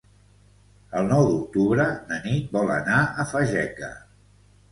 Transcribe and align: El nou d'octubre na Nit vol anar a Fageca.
El 1.01 1.09
nou 1.09 1.25
d'octubre 1.31 1.85
na 2.11 2.17
Nit 2.23 2.49
vol 2.57 2.73
anar 2.79 3.01
a 3.03 3.27
Fageca. 3.35 3.91